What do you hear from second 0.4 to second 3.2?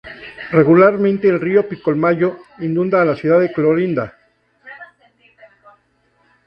Regularmente el río Pilcomayo inunda a la